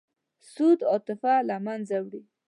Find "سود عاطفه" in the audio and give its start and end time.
0.51-1.33